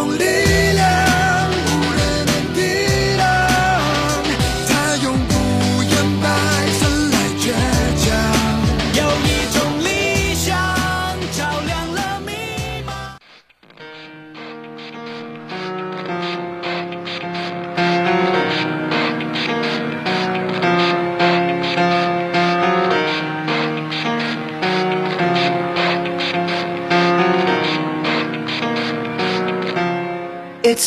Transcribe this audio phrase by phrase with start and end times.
[0.00, 0.49] 有一种力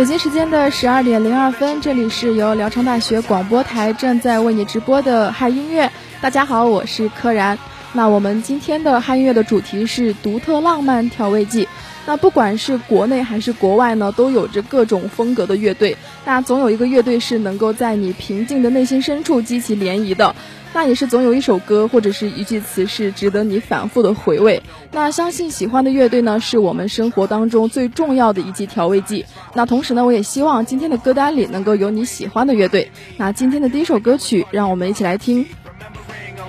[0.00, 5.92] 北京时间的十二点零二分，这里是由聊城大学广播台正在为你直播的嗨音乐。
[6.22, 7.58] 大家好，我是柯然。
[7.92, 11.68] 那我们今天的嗨乐的主题是独特浪漫调味剂。
[12.06, 15.96] 那不管是国内还是国外呢，都有着各种风格的乐队。
[16.24, 20.34] 那总有一个乐队是能够在你平静的内心深处激起涟漪的。
[20.72, 24.62] 那也是总有一首歌或者是一句词是值得你反复的回味。
[24.92, 29.26] 那相信喜欢的乐队呢，是我们生活当中最重要的一剂调味剂。
[29.54, 32.90] 那同时呢，我也希望今天的歌单里能够有你喜欢的乐队。
[33.16, 35.44] 那今天的第一首歌曲，让我们一起来听。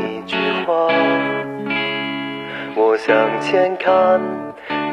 [0.00, 0.36] 一句
[0.66, 0.88] 话。
[2.76, 4.20] 我向前看，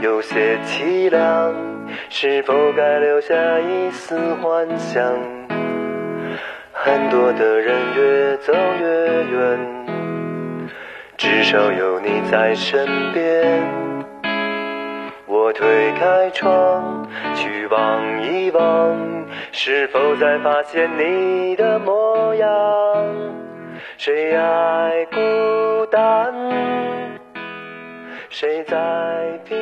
[0.02, 1.54] 有些凄凉，
[2.10, 5.04] 是否该留下一丝幻想？
[6.74, 8.86] 很多的人越走越
[9.24, 9.60] 远，
[11.18, 13.64] 至少有你在身边。
[15.26, 18.98] 我我推开窗，去望一望，
[19.54, 22.48] 是否再发现你的模样？
[23.98, 26.32] 谁爱孤单？
[28.30, 28.76] 谁在
[29.44, 29.58] 平？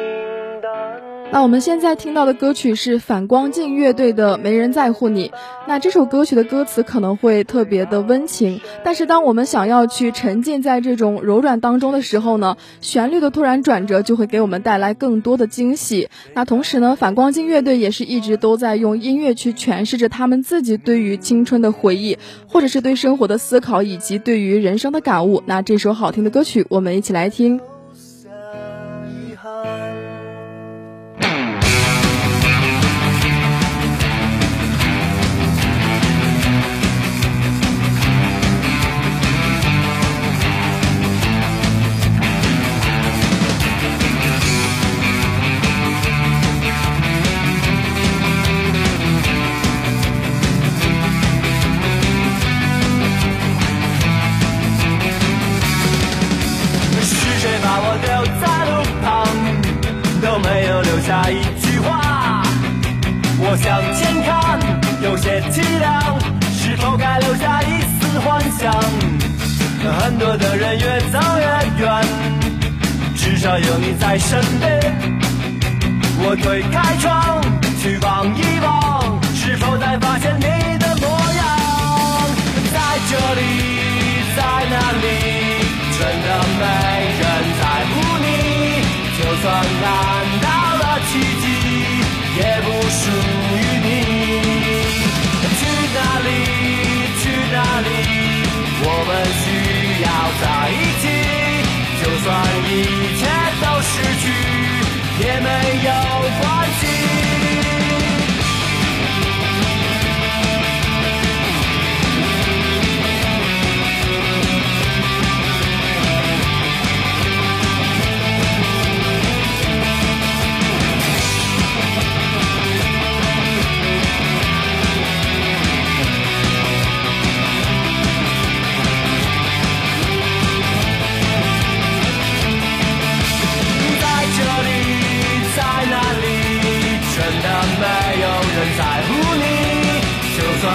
[1.36, 5.28] 那我们现在听到的歌曲是反光镜乐队的《没人在乎你》。
[5.68, 16.08] 那这首歌曲的歌词可能会特别的温情，但是当我们想要去沉浸在这种柔软当中的时候呢，旋律的突然转折就会给我们带来更多的惊喜。
[16.34, 22.18] 那同时呢，反光镜乐队也是一直都在用音乐去诠释着他们自己对于青春的回忆，
[22.48, 25.44] 或者是对生活的思考，以及对于人生的感悟。
[25.46, 27.60] 那这首好听的歌曲，我们一起来听。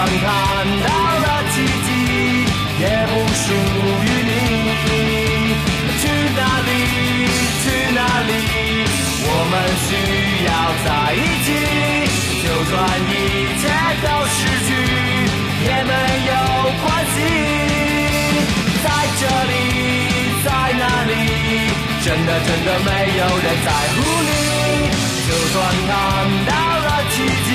[0.06, 0.24] 看
[0.86, 0.88] 到
[1.20, 1.54] 了奇
[1.86, 1.88] 迹，
[2.80, 3.46] 也不属
[4.04, 4.30] 于你。
[6.00, 6.02] 去
[6.36, 6.70] 哪里？
[7.62, 7.64] 去
[7.94, 7.98] 哪
[8.28, 8.30] 里？
[9.22, 9.54] 我们
[9.84, 9.88] 需
[10.46, 10.48] 要
[10.84, 11.48] 在一起。
[12.42, 12.72] 就算
[13.08, 13.12] 一
[13.60, 13.62] 切
[14.02, 14.68] 都失去，
[15.64, 15.92] 也没
[16.30, 16.32] 有
[16.82, 17.16] 关系。
[18.82, 18.86] 在
[19.20, 19.52] 这里，
[20.44, 20.48] 在
[20.78, 21.12] 哪里？
[22.02, 22.88] 真的真的没
[23.18, 23.96] 有人在乎
[24.26, 24.28] 你，
[25.28, 25.56] 就算
[25.86, 25.90] 看
[26.46, 26.50] 到
[26.80, 27.14] 了奇
[27.46, 27.48] 迹，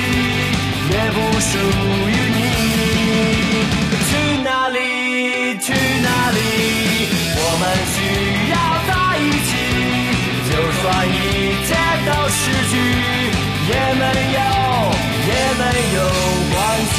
[0.90, 1.50] 也不属
[2.08, 2.35] 于你。
[7.58, 7.96] 我们需
[8.52, 8.54] 要
[8.86, 9.50] 在一起，
[10.50, 11.16] 就算一
[11.64, 11.72] 切
[12.04, 12.38] 都失
[12.68, 12.72] 去，
[13.66, 14.04] 也没
[14.36, 14.38] 有，
[15.26, 15.62] 也没
[15.96, 15.98] 有
[16.52, 16.54] 关
[16.92, 16.94] 系。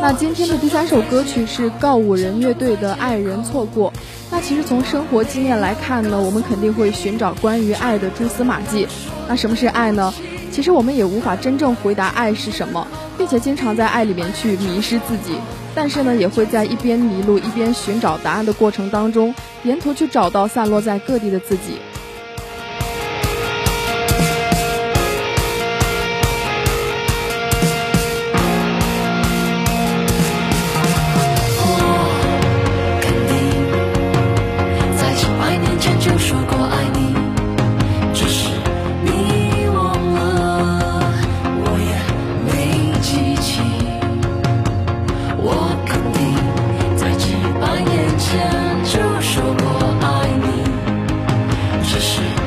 [0.00, 3.90] 那今天的第三首歌曲是告五人乐队的《爱人错过》。
[4.30, 8.86] 那其实从生活经验来看呢，我们肯定会寻找关于爱的蛛丝马迹。
[9.28, 10.12] 那什么是爱呢？
[10.50, 12.86] 其实我们也无法真正回答爱是什么，
[13.18, 15.36] 并且经常在爱里面去迷失自己。
[15.74, 21.78] 但是呢，也会在一边迷路一边寻找答案的过程当中，沿途去找到散落在各地的自己。
[51.94, 52.43] 只是。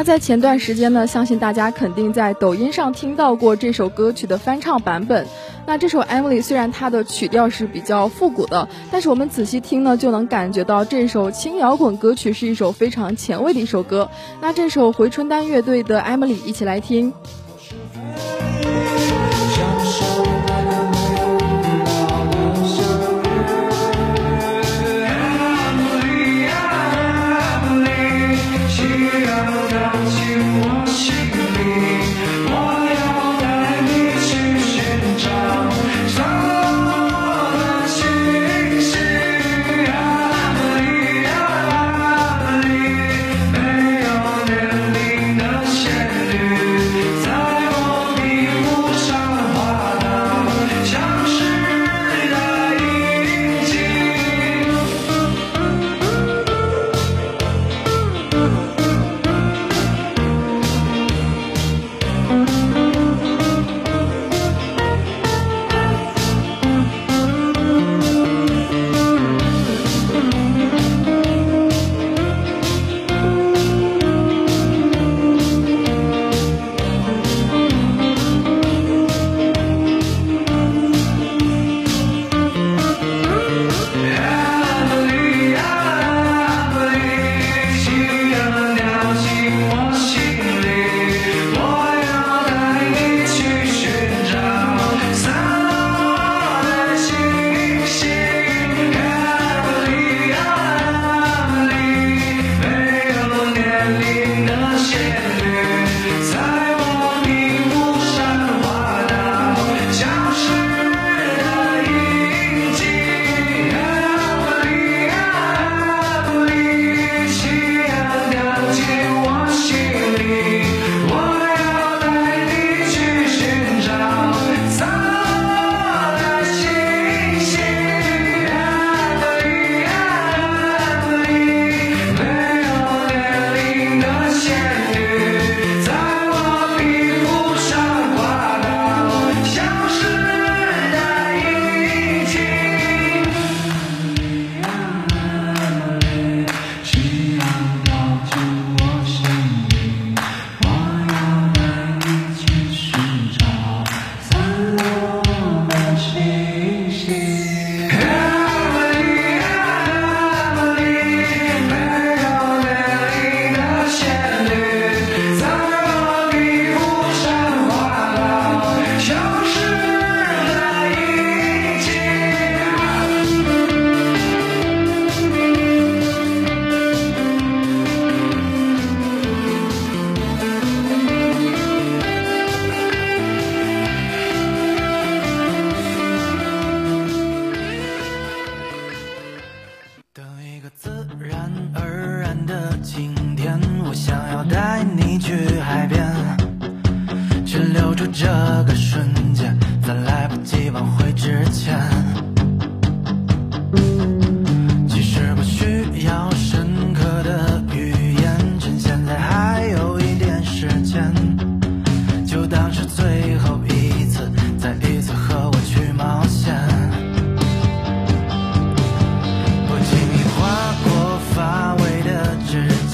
[0.00, 5.26] 那在前段时间呢，相信大家肯定在抖音上听到过这首歌曲的翻唱版本。
[5.66, 14.08] 那这首《Emily》虽然它的曲调是比较复古的，但是我们仔细听呢，就能感觉到这首轻摇滚歌曲是一首非常前卫的一首歌。
[14.40, 17.12] 那这首回春丹乐队的《Emily》，一起来听。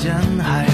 [0.06, 0.65] 人海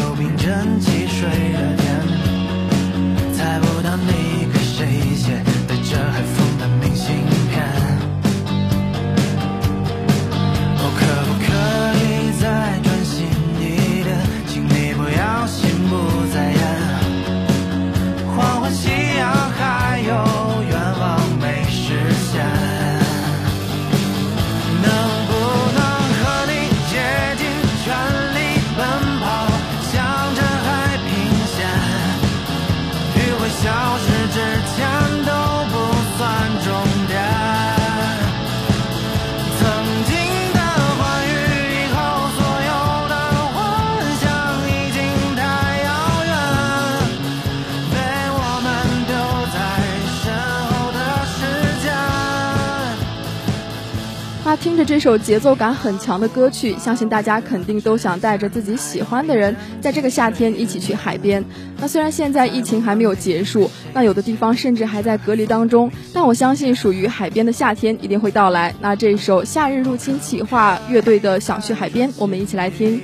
[54.85, 61.45] 这首节奏感很强的歌曲，相信大家肯定都想带着自己喜欢的人，在这个夏天一起去海边。
[61.79, 68.75] 那虽然现在疫情还没有结束，那有的地方甚至还在隔离当中，但我相信属于海边的夏天一定会到来。
[68.81, 73.01] 那这首《夏日入侵企划》乐队的《想去海边》，我们一起来听。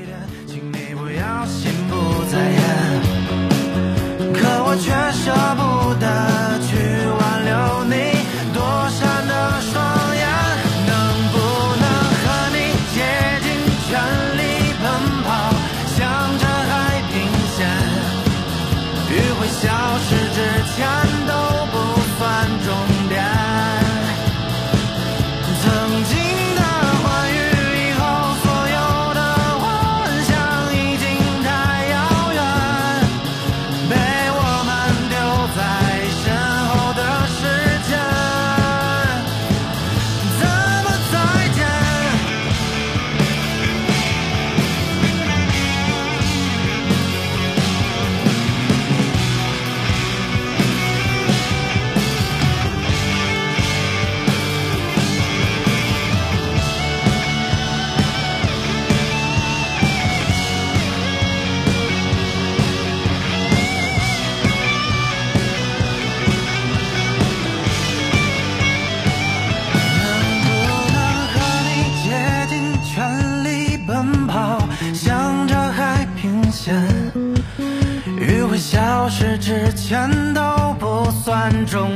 [4.34, 6.06] 可我却舍不得
[6.66, 6.76] 去
[7.18, 7.52] 挽留
[7.84, 7.94] 你，
[8.52, 8.58] 多
[13.90, 13.98] 全
[14.36, 14.40] 力
[14.82, 14.84] 奔
[15.24, 15.28] 跑，
[15.96, 15.98] 向
[16.38, 17.14] 着海平
[17.56, 17.66] 线，
[19.08, 19.64] 余晖消
[20.00, 20.36] 失之
[20.76, 20.76] 前
[21.26, 21.57] 都。
[81.50, 81.87] 观众。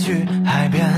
[0.00, 0.89] 去海边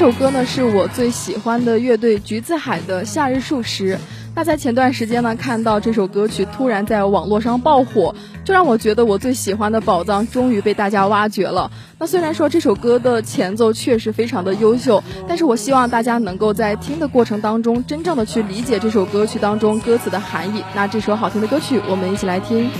[0.00, 3.96] 这首歌呢，是我最喜欢的乐队橘子海的《夏日树时》。
[4.34, 11.70] 那在前段时间呢，看到这首歌曲突然在网络上爆火，就让我觉得我最喜欢的宝藏终于被大家挖掘了。
[11.98, 20.64] 那虽然说这首歌的前奏确实非常的优秀，但是我希望大家能够在听的过程当中，真正的去理解这首歌曲当中歌词的含义。
[20.74, 22.70] 那这首好听的歌曲，我们一起来听。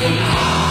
[0.00, 0.67] 你好。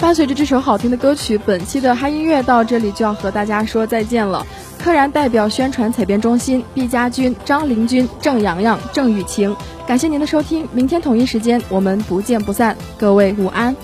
[0.00, 4.44] 伴随着这首好听的歌曲，本期的嗨音乐到这里就要和大家说再见了。
[4.82, 9.54] 柯然代表宣传采编中心毕家军、张林军、郑洋洋、郑雨晴，
[9.86, 13.76] 感谢您的收听，明天同一时间我们不见不散，各位午安。